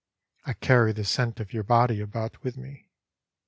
[0.47, 2.89] I carry the scent of your body about with me.